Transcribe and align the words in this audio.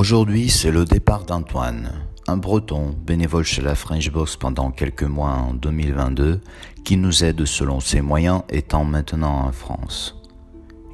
Aujourd'hui, 0.00 0.48
c'est 0.48 0.70
le 0.70 0.86
départ 0.86 1.26
d'Antoine, 1.26 1.92
un 2.26 2.38
breton 2.38 2.96
bénévole 3.04 3.44
chez 3.44 3.60
la 3.60 3.74
French 3.74 4.10
Box 4.10 4.34
pendant 4.34 4.70
quelques 4.70 5.02
mois 5.02 5.32
en 5.32 5.52
2022, 5.52 6.40
qui 6.84 6.96
nous 6.96 7.22
aide 7.22 7.44
selon 7.44 7.80
ses 7.80 8.00
moyens 8.00 8.40
étant 8.48 8.82
maintenant 8.82 9.44
en 9.44 9.52
France. 9.52 10.16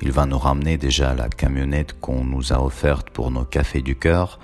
Il 0.03 0.11
va 0.11 0.27
nous 0.27 0.39
ramener 0.39 0.77
déjà 0.77 1.15
la 1.15 1.29
camionnette 1.29 1.93
qu'on 2.01 2.25
nous 2.25 2.53
a 2.53 2.61
offerte 2.61 3.11
pour 3.11 3.31
nos 3.31 3.45
cafés 3.45 3.81
du 3.81 3.95
cœur, 3.95 4.41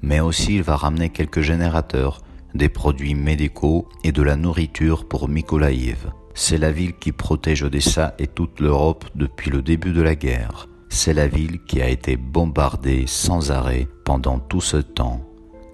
mais 0.00 0.20
aussi 0.20 0.54
il 0.54 0.62
va 0.62 0.76
ramener 0.76 1.08
quelques 1.08 1.40
générateurs, 1.40 2.20
des 2.54 2.68
produits 2.68 3.16
médicaux 3.16 3.88
et 4.04 4.12
de 4.12 4.22
la 4.22 4.36
nourriture 4.36 5.08
pour 5.08 5.28
Mykolaïv. 5.28 6.12
C'est 6.34 6.58
la 6.58 6.70
ville 6.70 6.94
qui 6.94 7.10
protège 7.10 7.64
Odessa 7.64 8.14
et 8.20 8.28
toute 8.28 8.60
l'Europe 8.60 9.06
depuis 9.16 9.50
le 9.50 9.60
début 9.60 9.92
de 9.92 10.02
la 10.02 10.14
guerre. 10.14 10.68
C'est 10.96 11.12
la 11.12 11.26
ville 11.26 11.60
qui 11.64 11.82
a 11.82 11.88
été 11.88 12.16
bombardée 12.16 13.06
sans 13.08 13.50
arrêt 13.50 13.88
pendant 14.04 14.38
tout 14.38 14.60
ce 14.60 14.76
temps. 14.76 15.20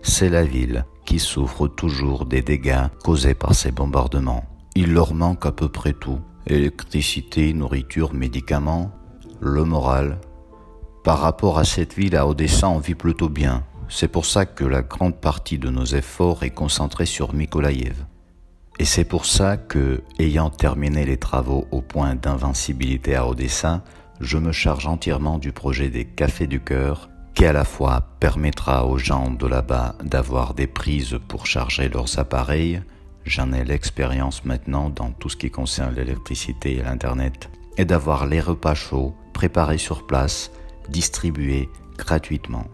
C'est 0.00 0.30
la 0.30 0.44
ville 0.44 0.86
qui 1.04 1.18
souffre 1.18 1.68
toujours 1.68 2.24
des 2.24 2.40
dégâts 2.40 2.88
causés 3.04 3.34
par 3.34 3.54
ces 3.54 3.70
bombardements. 3.70 4.46
Il 4.74 4.94
leur 4.94 5.12
manque 5.12 5.44
à 5.44 5.52
peu 5.52 5.68
près 5.68 5.92
tout. 5.92 6.20
Électricité, 6.46 7.52
nourriture, 7.52 8.14
médicaments, 8.14 8.92
le 9.40 9.62
moral. 9.64 10.22
Par 11.04 11.18
rapport 11.18 11.58
à 11.58 11.64
cette 11.64 11.92
ville 11.92 12.16
à 12.16 12.26
Odessa, 12.26 12.70
on 12.70 12.78
vit 12.78 12.94
plutôt 12.94 13.28
bien. 13.28 13.62
C'est 13.90 14.08
pour 14.08 14.24
ça 14.24 14.46
que 14.46 14.64
la 14.64 14.80
grande 14.80 15.20
partie 15.20 15.58
de 15.58 15.68
nos 15.68 15.84
efforts 15.84 16.44
est 16.44 16.54
concentrée 16.54 17.06
sur 17.06 17.34
Mykolaïev. 17.34 18.06
Et 18.78 18.86
c'est 18.86 19.04
pour 19.04 19.26
ça 19.26 19.58
que, 19.58 20.02
ayant 20.18 20.48
terminé 20.48 21.04
les 21.04 21.18
travaux 21.18 21.66
au 21.70 21.82
point 21.82 22.14
d'invincibilité 22.14 23.14
à 23.14 23.28
Odessa, 23.28 23.84
je 24.20 24.36
me 24.36 24.52
charge 24.52 24.86
entièrement 24.86 25.38
du 25.38 25.52
projet 25.52 25.88
des 25.88 26.04
Cafés 26.04 26.46
du 26.46 26.60
Cœur, 26.60 27.08
qui 27.34 27.46
à 27.46 27.52
la 27.52 27.64
fois 27.64 28.02
permettra 28.20 28.86
aux 28.86 28.98
gens 28.98 29.30
de 29.30 29.46
là-bas 29.46 29.94
d'avoir 30.02 30.52
des 30.52 30.66
prises 30.66 31.18
pour 31.26 31.46
charger 31.46 31.88
leurs 31.88 32.18
appareils, 32.18 32.82
j'en 33.24 33.52
ai 33.52 33.64
l'expérience 33.64 34.44
maintenant 34.44 34.90
dans 34.90 35.10
tout 35.10 35.30
ce 35.30 35.36
qui 35.36 35.50
concerne 35.50 35.94
l'électricité 35.94 36.76
et 36.76 36.82
l'Internet, 36.82 37.48
et 37.78 37.84
d'avoir 37.86 38.26
les 38.26 38.40
repas 38.40 38.74
chauds 38.74 39.14
préparés 39.32 39.78
sur 39.78 40.06
place, 40.06 40.50
distribués 40.90 41.68
gratuitement. 41.96 42.66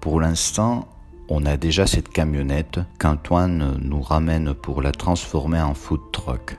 Pour 0.00 0.20
l'instant, 0.20 0.88
on 1.30 1.46
a 1.46 1.56
déjà 1.56 1.86
cette 1.86 2.10
camionnette 2.10 2.80
qu'Antoine 2.98 3.78
nous 3.80 4.02
ramène 4.02 4.52
pour 4.52 4.82
la 4.82 4.92
transformer 4.92 5.62
en 5.62 5.72
food 5.72 6.00
truck. 6.12 6.58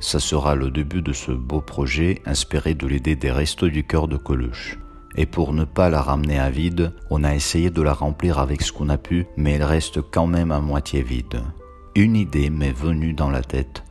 Ça 0.00 0.20
sera 0.20 0.54
le 0.54 0.70
début 0.70 1.02
de 1.02 1.12
ce 1.12 1.32
beau 1.32 1.60
projet 1.60 2.20
inspiré 2.26 2.74
de 2.74 2.86
l'idée 2.86 3.16
des 3.16 3.30
restos 3.30 3.68
du 3.68 3.84
cœur 3.84 4.08
de 4.08 4.16
Coluche. 4.16 4.78
Et 5.16 5.26
pour 5.26 5.52
ne 5.52 5.64
pas 5.64 5.88
la 5.88 6.02
ramener 6.02 6.38
à 6.38 6.50
vide, 6.50 6.92
on 7.10 7.24
a 7.24 7.34
essayé 7.34 7.70
de 7.70 7.82
la 7.82 7.94
remplir 7.94 8.38
avec 8.38 8.62
ce 8.62 8.72
qu'on 8.72 8.88
a 8.88 8.98
pu, 8.98 9.26
mais 9.36 9.52
elle 9.52 9.64
reste 9.64 10.00
quand 10.00 10.26
même 10.26 10.50
à 10.50 10.60
moitié 10.60 11.02
vide. 11.02 11.42
Une 11.94 12.16
idée 12.16 12.50
m'est 12.50 12.72
venue 12.72 13.12
dans 13.12 13.30
la 13.30 13.42
tête. 13.42 13.84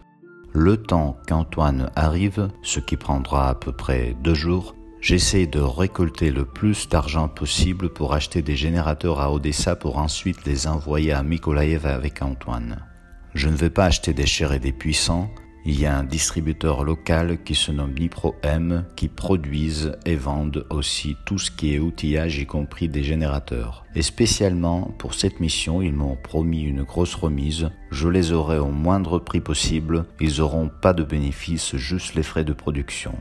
Le 0.52 0.78
temps 0.78 1.18
qu'Antoine 1.28 1.90
arrive, 1.96 2.50
ce 2.62 2.80
qui 2.80 2.98
prendra 2.98 3.50
à 3.50 3.56
peu 3.56 3.72
près 3.72 4.16
deux 4.22 4.36
jours, 4.36 4.76
J'essaie 5.04 5.48
de 5.48 5.60
récolter 5.60 6.32
le 6.32 6.46
plus 6.46 6.88
d'argent 6.88 7.28
possible 7.28 7.90
pour 7.90 8.14
acheter 8.14 8.42
des 8.42 8.56
générateurs 8.56 9.20
à 9.20 9.34
Odessa 9.34 9.76
pour 9.76 9.98
ensuite 9.98 10.46
les 10.46 10.66
envoyer 10.66 11.12
à 11.12 11.24
Mykolaïev 11.24 11.86
avec 11.86 12.22
Antoine. 12.22 12.86
Je 13.34 13.50
ne 13.50 13.56
vais 13.58 13.70
pas 13.70 13.84
acheter 13.84 14.14
des 14.14 14.26
chers 14.26 14.54
et 14.54 14.60
des 14.60 14.72
puissants. 14.72 15.30
Il 15.66 15.80
y 15.80 15.86
a 15.86 15.98
un 15.98 16.04
distributeur 16.04 16.84
local 16.84 17.42
qui 17.44 17.56
se 17.56 17.72
nomme 17.72 17.94
Nipro 17.94 18.36
M 18.44 18.86
qui 18.96 19.08
produisent 19.08 19.94
et 20.06 20.16
vendent 20.16 20.66
aussi 20.70 21.16
tout 21.26 21.40
ce 21.40 21.52
qui 21.52 21.74
est 21.74 21.80
outillage, 21.80 22.38
y 22.38 22.46
compris 22.46 22.90
des 22.90 23.04
générateurs. 23.04 23.86
Et 23.96 24.02
spécialement 24.02 24.94
pour 24.98 25.14
cette 25.14 25.40
mission, 25.40 25.82
ils 25.82 25.94
m'ont 25.94 26.18
promis 26.22 26.64
une 26.64 26.84
grosse 26.84 27.16
remise. 27.16 27.70
Je 27.92 28.10
les 28.10 28.32
aurai 28.32 28.58
au 28.58 28.72
moindre 28.72 29.20
prix 29.20 29.42
possible. 29.42 30.06
Ils 30.20 30.40
n'auront 30.40 30.70
pas 30.70 30.94
de 30.94 31.04
bénéfices, 31.04 31.76
juste 31.78 32.16
les 32.16 32.24
frais 32.24 32.44
de 32.44 32.54
production 32.54 33.14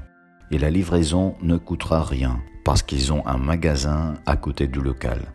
et 0.52 0.58
la 0.58 0.70
livraison 0.70 1.34
ne 1.42 1.56
coûtera 1.56 2.04
rien 2.04 2.40
parce 2.64 2.82
qu'ils 2.82 3.12
ont 3.12 3.26
un 3.26 3.38
magasin 3.38 4.14
à 4.26 4.36
côté 4.36 4.68
du 4.68 4.80
local. 4.80 5.32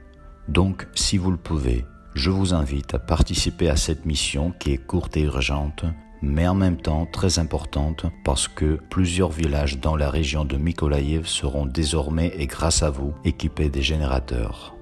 Donc, 0.47 0.87
si 0.93 1.17
vous 1.17 1.31
le 1.31 1.37
pouvez, 1.37 1.85
je 2.13 2.29
vous 2.29 2.53
invite 2.53 2.93
à 2.93 2.99
participer 2.99 3.67
à 3.67 3.75
cette 3.75 4.05
mission 4.05 4.53
qui 4.59 4.71
est 4.71 4.77
courte 4.77 5.17
et 5.17 5.23
urgente, 5.23 5.83
mais 6.21 6.47
en 6.47 6.55
même 6.55 6.77
temps 6.77 7.05
très 7.05 7.39
importante 7.39 8.05
parce 8.23 8.47
que 8.47 8.79
plusieurs 8.89 9.31
villages 9.31 9.79
dans 9.79 9.95
la 9.95 10.09
région 10.09 10.45
de 10.45 10.57
Mykolaïev 10.57 11.25
seront 11.25 11.65
désormais 11.65 12.33
et 12.37 12.47
grâce 12.47 12.83
à 12.83 12.89
vous 12.89 13.13
équipés 13.23 13.69
des 13.69 13.81
générateurs. 13.81 14.75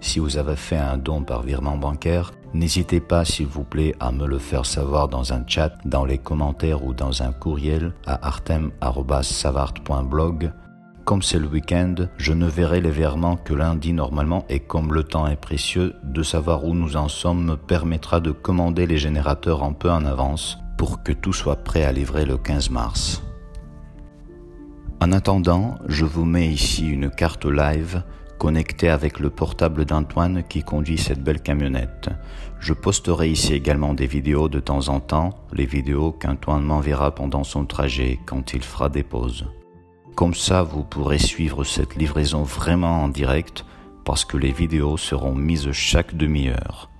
Si 0.00 0.20
vous 0.20 0.36
avez 0.36 0.56
fait 0.56 0.76
un 0.76 0.96
don 0.96 1.22
par 1.22 1.42
virement 1.42 1.76
bancaire, 1.76 2.30
n'hésitez 2.54 3.00
pas 3.00 3.24
s'il 3.24 3.46
vous 3.46 3.64
plaît 3.64 3.96
à 3.98 4.12
me 4.12 4.26
le 4.26 4.38
faire 4.38 4.64
savoir 4.64 5.08
dans 5.08 5.32
un 5.32 5.42
chat, 5.46 5.72
dans 5.84 6.04
les 6.04 6.18
commentaires 6.18 6.84
ou 6.84 6.94
dans 6.94 7.22
un 7.22 7.32
courriel 7.32 7.92
à 8.06 8.26
artem.savart.blog. 8.26 10.52
Comme 11.08 11.22
c'est 11.22 11.38
le 11.38 11.48
week-end, 11.48 11.94
je 12.18 12.34
ne 12.34 12.46
verrai 12.46 12.82
les 12.82 12.90
virements 12.90 13.36
que 13.36 13.54
lundi 13.54 13.94
normalement 13.94 14.44
et 14.50 14.60
comme 14.60 14.92
le 14.92 15.02
temps 15.02 15.26
est 15.26 15.40
précieux, 15.40 15.94
de 16.04 16.22
savoir 16.22 16.66
où 16.66 16.74
nous 16.74 16.98
en 16.98 17.08
sommes 17.08 17.46
me 17.46 17.56
permettra 17.56 18.20
de 18.20 18.30
commander 18.30 18.86
les 18.86 18.98
générateurs 18.98 19.62
un 19.62 19.72
peu 19.72 19.90
en 19.90 20.04
avance 20.04 20.58
pour 20.76 21.02
que 21.02 21.12
tout 21.12 21.32
soit 21.32 21.64
prêt 21.64 21.82
à 21.82 21.92
livrer 21.92 22.26
le 22.26 22.36
15 22.36 22.68
mars. 22.68 23.22
En 25.00 25.12
attendant, 25.12 25.76
je 25.86 26.04
vous 26.04 26.26
mets 26.26 26.48
ici 26.48 26.86
une 26.86 27.08
carte 27.08 27.46
live 27.46 28.02
connecté 28.38 28.90
avec 28.90 29.18
le 29.18 29.30
portable 29.30 29.86
d'Antoine 29.86 30.42
qui 30.46 30.62
conduit 30.62 30.98
cette 30.98 31.24
belle 31.24 31.40
camionnette. 31.40 32.10
Je 32.60 32.74
posterai 32.74 33.30
ici 33.30 33.54
également 33.54 33.94
des 33.94 34.06
vidéos 34.06 34.50
de 34.50 34.60
temps 34.60 34.90
en 34.90 35.00
temps, 35.00 35.30
les 35.54 35.64
vidéos 35.64 36.12
qu'Antoine 36.12 36.64
m'enverra 36.64 37.14
pendant 37.14 37.44
son 37.44 37.64
trajet 37.64 38.18
quand 38.26 38.52
il 38.52 38.62
fera 38.62 38.90
des 38.90 39.04
pauses. 39.04 39.46
Comme 40.18 40.34
ça, 40.34 40.64
vous 40.64 40.82
pourrez 40.82 41.20
suivre 41.20 41.62
cette 41.62 41.94
livraison 41.94 42.42
vraiment 42.42 43.04
en 43.04 43.08
direct 43.08 43.64
parce 44.04 44.24
que 44.24 44.36
les 44.36 44.50
vidéos 44.50 44.96
seront 44.96 45.32
mises 45.32 45.70
chaque 45.70 46.16
demi-heure. 46.16 46.90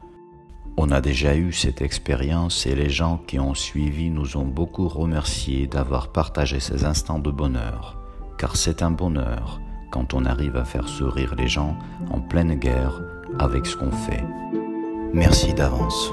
On 0.76 0.92
a 0.92 1.00
déjà 1.00 1.34
eu 1.34 1.52
cette 1.52 1.82
expérience 1.82 2.64
et 2.64 2.76
les 2.76 2.90
gens 2.90 3.20
qui 3.26 3.40
ont 3.40 3.54
suivi 3.54 4.10
nous 4.10 4.36
ont 4.36 4.46
beaucoup 4.46 4.86
remercié 4.86 5.66
d'avoir 5.66 6.12
partagé 6.12 6.60
ces 6.60 6.84
instants 6.84 7.18
de 7.18 7.32
bonheur, 7.32 7.98
car 8.38 8.54
c'est 8.54 8.82
un 8.82 8.92
bonheur 8.92 9.60
quand 9.90 10.14
on 10.14 10.24
arrive 10.24 10.54
à 10.54 10.64
faire 10.64 10.88
sourire 10.88 11.34
les 11.34 11.48
gens 11.48 11.76
en 12.12 12.20
pleine 12.20 12.54
guerre 12.54 13.00
avec 13.40 13.66
ce 13.66 13.76
qu'on 13.76 13.90
fait. 13.90 14.22
Merci 15.12 15.54
d'avance. 15.54 16.12